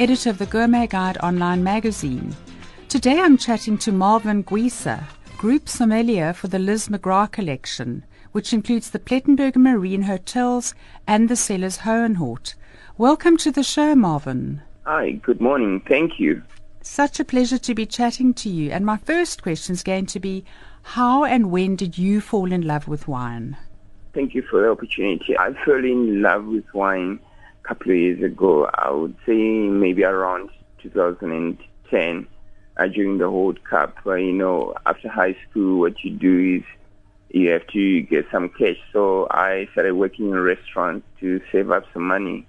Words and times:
editor 0.00 0.30
of 0.30 0.38
the 0.38 0.46
Gourmet 0.46 0.86
Guide 0.86 1.18
online 1.24 1.64
magazine. 1.64 2.34
Today 2.88 3.18
I'm 3.18 3.36
chatting 3.36 3.76
to 3.78 3.90
Marvin 3.90 4.44
Gwese, 4.44 5.02
group 5.36 5.68
sommelier 5.68 6.32
for 6.32 6.46
the 6.46 6.60
Liz 6.60 6.88
McGrath 6.88 7.32
collection, 7.32 8.04
which 8.30 8.52
includes 8.52 8.90
the 8.90 9.00
Plettenberg 9.00 9.56
Marine 9.56 10.02
Hotels 10.02 10.72
and 11.08 11.28
the 11.28 11.34
Cellars 11.34 11.78
Hohenort. 11.78 12.54
Welcome 12.96 13.36
to 13.38 13.50
the 13.50 13.64
show, 13.64 13.96
Marvin. 13.96 14.62
Hi, 14.86 15.12
good 15.12 15.40
morning. 15.40 15.82
Thank 15.88 16.20
you. 16.20 16.42
Such 16.80 17.18
a 17.18 17.24
pleasure 17.24 17.58
to 17.58 17.74
be 17.74 17.84
chatting 17.84 18.34
to 18.34 18.48
you. 18.48 18.70
And 18.70 18.86
my 18.86 18.98
first 18.98 19.42
question 19.42 19.72
is 19.72 19.82
going 19.82 20.06
to 20.06 20.20
be 20.20 20.44
how 20.82 21.24
and 21.24 21.50
when 21.50 21.74
did 21.74 21.98
you 21.98 22.20
fall 22.20 22.52
in 22.52 22.62
love 22.62 22.86
with 22.86 23.08
wine? 23.08 23.56
Thank 24.14 24.36
you 24.36 24.42
for 24.42 24.62
the 24.62 24.70
opportunity. 24.70 25.36
I 25.36 25.54
fell 25.64 25.84
in 25.84 26.22
love 26.22 26.44
with 26.46 26.72
wine 26.72 27.18
couple 27.68 27.92
of 27.92 27.98
years 27.98 28.22
ago. 28.22 28.68
I 28.74 28.90
would 28.90 29.14
say 29.26 29.34
maybe 29.34 30.02
around 30.04 30.50
2010 30.82 32.26
uh, 32.76 32.86
during 32.86 33.18
the 33.18 33.30
World 33.30 33.62
Cup. 33.64 33.94
Uh, 34.06 34.14
you 34.14 34.32
know, 34.32 34.74
after 34.86 35.08
high 35.08 35.36
school, 35.48 35.80
what 35.80 36.02
you 36.02 36.10
do 36.10 36.58
is 36.58 36.64
you 37.30 37.50
have 37.50 37.66
to 37.68 38.02
get 38.02 38.26
some 38.32 38.48
cash. 38.48 38.78
So 38.92 39.28
I 39.30 39.68
started 39.72 39.94
working 39.94 40.30
in 40.30 40.38
restaurants 40.38 41.06
to 41.20 41.40
save 41.52 41.70
up 41.70 41.84
some 41.92 42.06
money. 42.06 42.46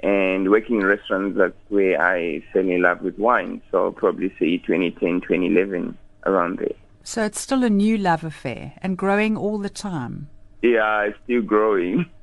And 0.00 0.50
working 0.50 0.80
in 0.80 0.86
restaurants, 0.86 1.38
that's 1.38 1.54
where 1.68 2.00
I 2.00 2.42
fell 2.52 2.62
in 2.62 2.82
love 2.82 3.00
with 3.02 3.18
wine. 3.18 3.62
So 3.70 3.84
I'll 3.84 3.92
probably 3.92 4.28
say 4.38 4.58
2010, 4.58 5.22
2011, 5.22 5.96
around 6.26 6.58
there. 6.58 6.76
So 7.02 7.24
it's 7.24 7.40
still 7.40 7.64
a 7.64 7.70
new 7.70 7.98
love 7.98 8.24
affair 8.24 8.74
and 8.82 8.96
growing 8.96 9.36
all 9.36 9.58
the 9.58 9.70
time. 9.70 10.28
Yeah, 10.62 11.02
it's 11.02 11.18
still 11.24 11.42
growing. 11.42 12.06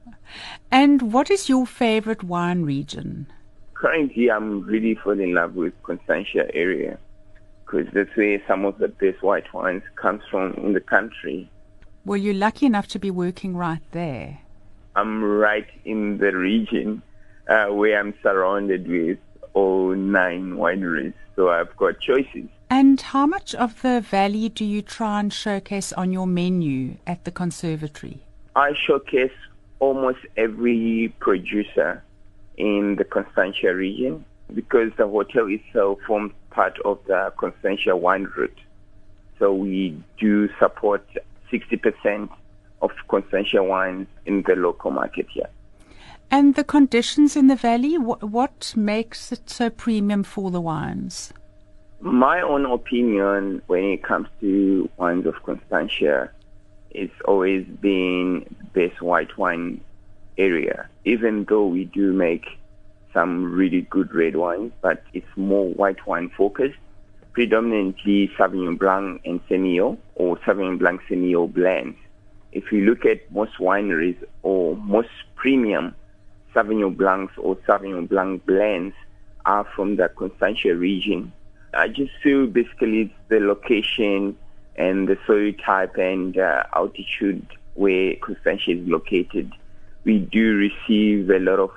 And 0.72 1.14
what 1.14 1.30
is 1.30 1.50
your 1.50 1.66
favorite 1.66 2.24
wine 2.24 2.64
region? 2.64 3.28
Currently, 3.74 4.30
I'm 4.30 4.62
really 4.64 4.96
falling 4.96 5.30
in 5.30 5.34
love 5.34 5.56
with 5.56 5.74
Constantia 5.84 6.54
area 6.54 6.98
because 7.66 7.88
that's 7.94 8.16
where 8.16 8.42
some 8.48 8.66
of 8.66 8.78
the 8.78 8.90
best 8.90 9.24
white 9.24 9.52
wines 9.54 9.84
comes 9.96 10.22
from 10.30 10.54
in 10.54 10.74
the 10.74 10.82
country. 10.82 11.50
Well, 12.06 12.18
you're 12.18 12.34
lucky 12.34 12.66
enough 12.66 12.88
to 12.90 13.00
be 13.00 13.12
working 13.12 13.56
right 13.56 13.82
there. 13.92 14.40
I'm 14.96 15.24
right 15.24 15.68
in 15.86 16.18
the 16.18 16.36
region 16.36 17.02
uh, 17.48 17.68
where 17.68 18.00
I'm 18.00 18.14
surrounded 18.22 18.88
with 18.88 19.20
all 19.54 19.96
nine 19.96 20.54
wineries, 20.54 21.14
so 21.36 21.50
I've 21.50 21.76
got 21.78 22.00
choices. 22.00 22.48
And 22.70 23.00
how 23.00 23.26
much 23.26 23.54
of 23.56 23.82
the 23.82 24.02
valley 24.02 24.50
do 24.50 24.66
you 24.66 24.82
try 24.82 25.20
and 25.20 25.32
showcase 25.32 25.92
on 25.94 26.12
your 26.12 26.28
menu 26.28 26.98
at 27.06 27.26
the 27.26 27.32
conservatory? 27.32 28.22
I 28.56 28.74
showcase 28.74 29.32
almost 29.82 30.20
every 30.38 31.14
producer 31.20 32.02
in 32.56 32.96
the 32.96 33.04
Constantia 33.04 33.74
region 33.74 34.24
because 34.54 34.92
the 34.98 35.08
hotel 35.08 35.48
itself 35.48 36.00
forms 36.08 36.34
part 36.52 36.78
of 36.86 37.00
the 37.08 37.34
Constantia 37.38 37.96
wine 37.96 38.28
route. 38.38 38.60
So 39.40 39.54
we 39.54 40.02
do 40.20 40.50
support 40.60 41.06
60% 41.52 42.30
of 42.82 42.92
Constantia 43.08 43.64
wines 43.64 44.08
in 44.26 44.44
the 44.44 44.56
local 44.56 44.92
market 44.92 45.28
here. 45.30 45.50
And 46.30 46.56
the 46.56 46.64
conditions 46.64 47.36
in 47.36 47.48
the 47.48 47.56
valley, 47.56 47.98
what, 47.98 48.24
what 48.24 48.74
makes 48.78 49.32
it 49.32 49.50
so 49.50 49.70
premium 49.70 50.24
for 50.24 50.52
the 50.52 50.62
wines? 50.62 51.34
My 52.00 52.42
own 52.42 52.66
opinion 52.66 53.62
when 53.68 53.84
it 53.84 54.04
comes 54.04 54.28
to 54.42 54.90
wines 54.98 55.26
of 55.26 55.36
Constantia, 55.44 56.32
it's 56.92 57.14
always 57.26 57.66
been 57.66 58.46
best 58.74 59.02
white 59.02 59.38
wine 59.38 59.82
area, 60.38 60.90
even 61.06 61.46
though 61.50 61.66
we 61.66 61.86
do 61.86 62.14
make 62.14 62.46
some 63.14 63.52
really 63.52 63.82
good 63.82 64.14
red 64.14 64.36
wines, 64.36 64.72
but 64.82 65.04
it's 65.14 65.28
more 65.36 65.70
white 65.70 66.06
wine 66.08 66.30
focused, 66.38 66.78
predominantly 67.34 68.30
Sauvignon 68.38 68.78
Blanc 68.78 69.22
and 69.26 69.46
Semillon 69.48 69.98
or 70.16 70.38
Sauvignon 70.38 70.80
Blanc 70.80 71.02
Semillon 71.10 71.54
blends. 71.54 71.98
If 72.52 72.72
you 72.72 72.86
look 72.86 73.06
at 73.06 73.32
most 73.32 73.58
wineries 73.60 74.18
or 74.44 74.76
most 74.78 75.10
premium 75.36 75.96
Sauvignon 76.54 76.96
Blancs 76.98 77.34
or 77.38 77.56
Sauvignon 77.68 78.10
Blanc 78.10 78.46
blends 78.46 78.96
are 79.46 79.66
from 79.76 79.96
the 79.96 80.10
Constantia 80.10 80.76
region. 80.76 81.32
I 81.74 81.88
just 81.88 82.12
feel 82.22 82.48
basically 82.48 83.02
it's 83.04 83.14
the 83.30 83.40
location 83.40 84.38
and 84.76 85.08
the 85.08 85.18
soil 85.26 85.54
type 85.54 85.98
and 85.98 86.38
uh, 86.38 86.64
altitude 86.76 87.46
where 87.76 88.16
Constantia 88.18 88.72
is 88.72 88.88
located. 88.88 89.52
We 90.04 90.20
do 90.20 90.56
receive 90.56 91.30
a 91.30 91.40
lot 91.40 91.60
of 91.60 91.72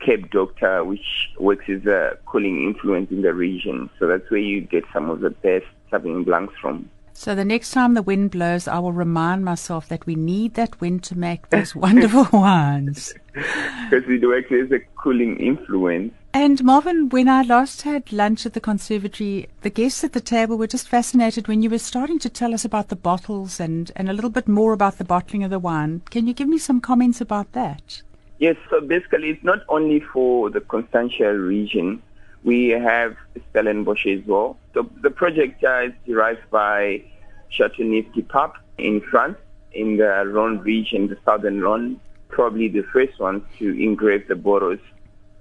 Cape 0.00 0.30
Doctor, 0.30 0.84
which 0.84 1.30
works 1.38 1.64
as 1.68 1.86
a 1.86 2.18
cooling 2.26 2.62
influence 2.64 3.10
in 3.10 3.22
the 3.22 3.32
region. 3.32 3.88
So 3.98 4.06
that's 4.06 4.30
where 4.30 4.40
you 4.40 4.60
get 4.60 4.84
some 4.92 5.10
of 5.10 5.20
the 5.20 5.30
best 5.30 5.66
Sauvignon 5.90 6.24
Blancs 6.24 6.54
from. 6.60 6.90
So 7.16 7.34
the 7.34 7.44
next 7.44 7.70
time 7.70 7.94
the 7.94 8.02
wind 8.02 8.32
blows, 8.32 8.66
I 8.66 8.80
will 8.80 8.92
remind 8.92 9.44
myself 9.44 9.88
that 9.88 10.04
we 10.04 10.16
need 10.16 10.54
that 10.54 10.80
wind 10.80 11.04
to 11.04 11.16
make 11.16 11.48
those 11.50 11.74
wonderful 11.86 12.26
wines. 12.32 13.14
Because 13.32 14.04
it 14.08 14.26
works 14.26 14.50
as 14.50 14.70
a 14.72 14.80
cooling 15.00 15.38
influence. 15.38 16.12
And 16.36 16.64
Marvin, 16.64 17.10
when 17.10 17.28
I 17.28 17.42
last 17.42 17.82
had 17.82 18.12
lunch 18.12 18.44
at 18.44 18.54
the 18.54 18.60
conservatory, 18.60 19.48
the 19.62 19.70
guests 19.70 20.02
at 20.02 20.14
the 20.14 20.20
table 20.20 20.58
were 20.58 20.66
just 20.66 20.88
fascinated 20.88 21.46
when 21.46 21.62
you 21.62 21.70
were 21.70 21.78
starting 21.78 22.18
to 22.18 22.28
tell 22.28 22.52
us 22.52 22.64
about 22.64 22.88
the 22.88 22.96
bottles 22.96 23.60
and, 23.60 23.92
and 23.94 24.10
a 24.10 24.12
little 24.12 24.30
bit 24.30 24.48
more 24.48 24.72
about 24.72 24.98
the 24.98 25.04
bottling 25.04 25.44
of 25.44 25.50
the 25.50 25.60
wine. 25.60 26.02
Can 26.10 26.26
you 26.26 26.34
give 26.34 26.48
me 26.48 26.58
some 26.58 26.80
comments 26.80 27.20
about 27.20 27.52
that? 27.52 28.02
Yes, 28.38 28.56
so 28.68 28.80
basically 28.80 29.30
it's 29.30 29.44
not 29.44 29.60
only 29.68 30.00
for 30.00 30.50
the 30.50 30.60
Constantia 30.60 31.38
region. 31.38 32.02
We 32.42 32.70
have 32.70 33.16
Stellenbosch 33.50 34.04
as 34.04 34.26
well. 34.26 34.58
So 34.74 34.90
the 35.02 35.10
project 35.10 35.62
uh, 35.62 35.82
is 35.82 35.92
derived 36.04 36.50
by 36.50 37.04
Chateauneuf 37.50 38.12
du 38.12 38.24
Pape 38.24 38.56
in 38.78 39.00
France, 39.02 39.38
in 39.70 39.98
the 39.98 40.24
Rhone 40.26 40.58
region, 40.58 41.06
the 41.06 41.18
southern 41.24 41.60
Rhone, 41.60 42.00
probably 42.26 42.66
the 42.66 42.82
first 42.92 43.20
ones 43.20 43.44
to 43.60 43.70
engrave 43.80 44.26
the 44.26 44.34
bottles 44.34 44.80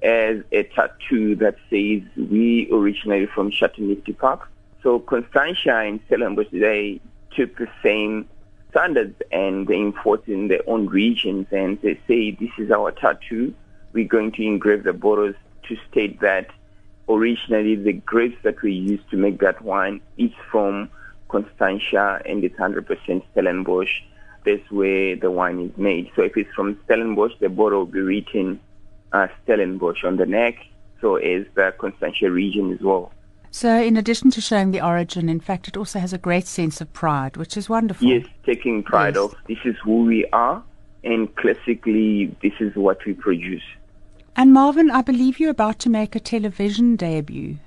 as 0.03 0.43
a 0.51 0.63
tattoo 0.63 1.35
that 1.37 1.55
says 1.69 2.01
we 2.29 2.69
originated 2.71 3.29
from 3.29 3.49
du 3.49 3.95
Pape. 4.13 4.39
So 4.83 4.99
Constantia 4.99 5.77
and 5.77 6.01
Stellenbosch, 6.07 6.47
they 6.51 6.99
took 7.35 7.57
the 7.57 7.69
same 7.81 8.27
standards 8.69 9.15
and 9.31 9.65
they 9.67 9.77
enforce 9.77 10.21
in 10.27 10.49
their 10.49 10.61
own 10.67 10.87
regions 10.87 11.47
and 11.51 11.81
they 11.81 11.99
say 12.07 12.31
this 12.31 12.51
is 12.57 12.69
our 12.69 12.91
tattoo. 12.91 13.53
We're 13.93 14.07
going 14.07 14.33
to 14.33 14.43
engrave 14.43 14.83
the 14.83 14.93
bottles 14.93 15.35
to 15.69 15.77
state 15.89 16.19
that 16.19 16.49
originally 17.07 17.75
the 17.75 17.93
grapes 17.93 18.37
that 18.43 18.61
we 18.61 18.73
used 18.73 19.09
to 19.11 19.17
make 19.17 19.39
that 19.39 19.61
wine 19.61 20.01
is 20.17 20.31
from 20.51 20.89
Constantia 21.29 22.21
and 22.25 22.43
it's 22.43 22.57
100% 22.57 23.23
Stellenbosch. 23.31 24.01
That's 24.45 24.69
where 24.69 25.15
the 25.15 25.31
wine 25.31 25.59
is 25.59 25.77
made. 25.77 26.11
So 26.15 26.23
if 26.23 26.35
it's 26.35 26.53
from 26.53 26.77
Stellenbosch, 26.83 27.33
the 27.39 27.47
bottle 27.47 27.79
will 27.79 27.85
be 27.85 28.01
written 28.01 28.59
uh, 29.13 29.27
Stellenbosch 29.43 30.03
on 30.03 30.17
the 30.17 30.25
neck, 30.25 30.55
so 30.99 31.15
is 31.15 31.45
the 31.55 31.73
Constantia 31.79 32.29
region 32.31 32.73
as 32.73 32.81
well. 32.81 33.11
So, 33.51 33.69
in 33.79 33.97
addition 33.97 34.31
to 34.31 34.41
showing 34.41 34.71
the 34.71 34.81
origin, 34.83 35.29
in 35.29 35.39
fact, 35.39 35.67
it 35.67 35.77
also 35.77 35.99
has 35.99 36.11
a 36.11 36.17
great 36.17 36.47
sense 36.47 36.81
of 36.81 36.91
pride, 36.91 37.37
which 37.37 37.55
is 37.55 37.69
wonderful. 37.69 38.07
Yes, 38.07 38.25
taking 38.45 38.81
pride 38.81 39.15
Yes. 39.15 39.25
of 39.25 39.35
this 39.47 39.59
is 39.63 39.75
who 39.83 40.05
we 40.05 40.25
are, 40.33 40.63
and 41.03 41.33
classically, 41.35 42.35
this 42.41 42.53
is 42.59 42.75
what 42.75 43.05
we 43.05 43.13
produce. 43.13 43.63
And 44.35 44.53
Marvin, 44.53 44.89
I 44.89 45.03
believe 45.03 45.39
you're 45.39 45.51
about 45.51 45.77
to 45.79 45.89
make 45.91 46.15
a 46.15 46.19
television 46.19 46.95
debut. 46.95 47.57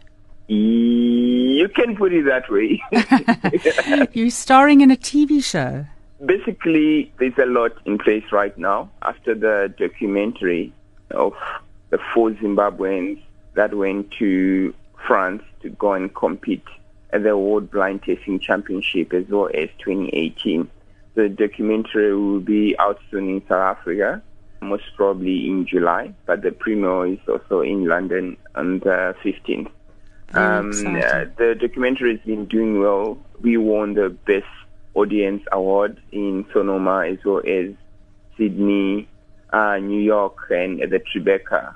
You 0.49 1.69
can 1.69 1.96
put 1.96 2.12
it 2.12 2.25
that 2.25 2.50
way. 2.50 2.82
You're 4.12 4.31
starring 4.31 4.81
in 4.81 4.90
a 4.90 4.96
TV 4.96 5.42
show. 5.42 5.87
Basically, 6.25 7.12
there's 7.19 7.37
a 7.38 7.46
lot 7.46 7.72
in 7.84 7.99
place 7.99 8.25
right 8.32 8.56
now 8.56 8.90
after 9.02 9.34
the 9.34 9.72
documentary 9.78 10.72
of 11.10 11.34
the 11.90 11.98
four 12.14 12.30
Zimbabweans 12.32 13.20
that 13.54 13.74
went 13.74 14.10
to 14.18 14.74
France 15.06 15.42
to 15.62 15.70
go 15.70 15.92
and 15.92 16.14
compete 16.14 16.64
at 17.12 17.22
the 17.22 17.36
World 17.36 17.70
Blind 17.70 18.02
Tasting 18.02 18.38
Championship 18.38 19.12
as 19.12 19.26
well 19.28 19.48
as 19.54 19.68
2018. 19.78 20.68
The 21.14 21.28
documentary 21.28 22.14
will 22.14 22.40
be 22.40 22.76
out 22.78 23.00
soon 23.10 23.28
in 23.28 23.40
South 23.48 23.78
Africa, 23.78 24.22
most 24.60 24.84
probably 24.96 25.48
in 25.48 25.66
July, 25.66 26.12
but 26.26 26.42
the 26.42 26.52
premiere 26.52 27.06
is 27.06 27.18
also 27.28 27.60
in 27.60 27.86
London 27.86 28.36
on 28.54 28.80
the 28.80 29.14
15th. 29.24 29.70
Um, 30.34 30.70
uh, 30.70 31.24
the 31.38 31.56
documentary 31.58 32.16
has 32.16 32.26
been 32.26 32.46
doing 32.46 32.80
well. 32.80 33.16
We 33.40 33.56
won 33.56 33.94
the 33.94 34.10
Best 34.10 34.46
Audience 34.94 35.42
Award 35.52 36.00
in 36.10 36.44
Sonoma 36.52 37.06
as 37.06 37.18
well 37.24 37.42
as 37.46 37.72
Sydney, 38.36 39.08
uh, 39.52 39.78
New 39.78 40.00
York, 40.00 40.37
and 40.50 40.81
the 40.81 41.00
Tribeca. 41.00 41.75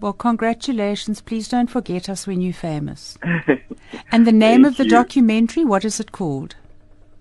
Well, 0.00 0.12
congratulations. 0.12 1.20
Please 1.20 1.48
don't 1.48 1.70
forget 1.70 2.08
us 2.08 2.26
when 2.26 2.40
you're 2.40 2.52
famous. 2.52 3.16
and 4.12 4.26
the 4.26 4.32
name 4.32 4.64
of 4.64 4.76
the 4.76 4.84
you. 4.84 4.90
documentary, 4.90 5.64
what 5.64 5.84
is 5.84 6.00
it 6.00 6.12
called? 6.12 6.56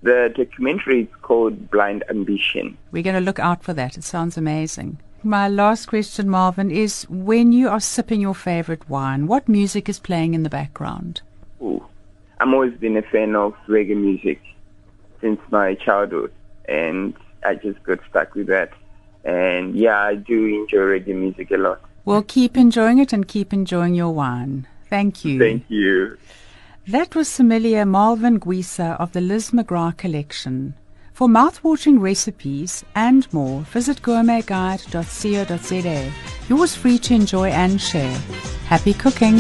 The 0.02 0.34
documentary 0.36 1.04
is 1.04 1.08
called 1.22 1.72
Blind 1.72 2.04
Ambition. 2.10 2.78
We're 2.92 3.04
going 3.04 3.16
to 3.16 3.22
look 3.22 3.40
out 3.40 3.64
for 3.64 3.74
that. 3.74 3.98
It 3.98 4.04
sounds 4.04 4.38
amazing. 4.38 4.98
My 5.24 5.48
last 5.48 5.86
question, 5.86 6.30
Marvin, 6.30 6.70
is 6.70 7.04
when 7.10 7.54
you 7.54 7.70
are 7.70 7.80
sipping 7.80 8.20
your 8.20 8.36
favorite 8.36 8.90
wine, 8.90 9.28
what 9.28 9.48
music 9.48 9.88
is 9.88 9.98
playing 9.98 10.34
in 10.34 10.44
the 10.44 10.50
background? 10.50 11.22
Ooh. 11.62 11.86
I'm 12.42 12.54
always 12.54 12.74
been 12.74 12.98
a 12.98 13.02
fan 13.02 13.34
of 13.38 13.54
reggae 13.70 13.96
music 13.96 14.42
since 15.22 15.40
my 15.50 15.76
childhood, 15.76 16.34
and 16.66 17.14
I 17.46 17.56
just 17.56 17.82
got 17.84 18.00
stuck 18.10 18.36
with 18.36 18.48
that. 18.48 18.74
And 19.24 19.76
yeah, 19.76 20.02
I 20.02 20.16
do 20.16 20.46
enjoy 20.46 21.00
reggae 21.00 21.16
music 21.16 21.52
a 21.52 21.58
lot. 21.58 21.82
Well, 22.06 22.22
keep 22.22 22.58
enjoying 22.58 23.00
it 23.00 23.14
and 23.14 23.28
keep 23.28 23.54
enjoying 23.54 23.96
your 23.96 24.12
wine. 24.12 24.68
Thank 24.90 25.24
you. 25.24 25.40
Thank 25.40 25.64
you. 25.70 26.18
That 26.88 27.16
was 27.16 27.30
sommelier 27.30 27.86
Marvin 27.86 28.40
Gwese 28.40 29.00
of 29.00 29.14
the 29.14 29.22
Liz 29.22 29.52
McGrath 29.52 29.98
collection. 29.98 30.74
For 31.14 31.28
mouthwatering 31.28 32.02
recipes 32.02 32.84
and 32.96 33.32
more, 33.32 33.62
visit 33.62 34.02
gourmetguide.co.za. 34.02 36.12
Yours 36.50 36.76
free 36.76 36.98
to 37.00 37.14
enjoy 37.14 37.52
and 37.52 37.80
share. 37.80 38.18
Happy 38.66 38.94
cooking! 38.94 39.38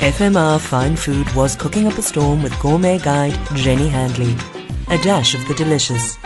FMR 0.00 0.58
Fine 0.60 0.96
Food 0.96 1.30
was 1.34 1.56
cooking 1.56 1.86
up 1.86 1.98
a 1.98 2.02
storm 2.02 2.42
with 2.42 2.58
gourmet 2.60 2.98
guide 2.98 3.38
Jenny 3.54 3.88
Handley. 3.88 4.34
A 4.88 4.96
dash 5.02 5.34
of 5.34 5.46
the 5.46 5.54
delicious. 5.54 6.16